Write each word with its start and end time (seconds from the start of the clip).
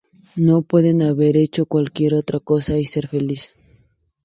No 0.47 0.63
pude 0.63 0.99
haber 1.05 1.37
hecho 1.37 1.67
cualquier 1.67 2.15
otra 2.15 2.39
cosa 2.39 2.75
y 2.79 2.85
ser 2.85 3.07
feliz". 3.07 3.55